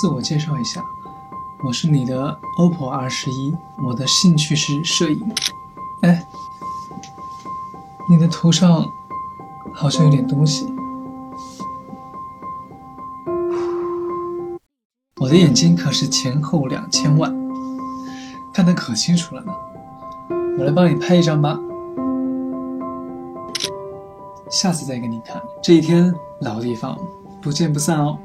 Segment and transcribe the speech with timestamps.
[0.00, 0.82] 自我介绍一下
[1.62, 5.30] 我是你的 oppo r 十一我的兴趣是摄影。
[6.00, 6.26] 哎
[8.08, 8.82] 你的头上
[9.74, 10.64] 好像有点东西。
[15.20, 17.30] 我的眼睛可是前后两千万
[18.54, 19.52] 看得可清楚了呢。
[20.58, 21.60] 我来帮你拍一张吧。
[24.50, 26.10] 下次再给你看这一天
[26.40, 26.98] 老地方
[27.42, 28.18] 不见不散哦。